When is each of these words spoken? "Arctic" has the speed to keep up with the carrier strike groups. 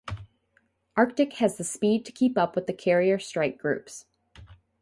"Arctic" 0.97 1.33
has 1.33 1.57
the 1.57 1.63
speed 1.63 2.05
to 2.07 2.11
keep 2.11 2.35
up 2.35 2.55
with 2.55 2.65
the 2.65 2.73
carrier 2.73 3.19
strike 3.19 3.59
groups. 3.59 4.07